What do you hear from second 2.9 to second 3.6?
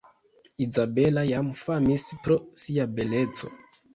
beleco.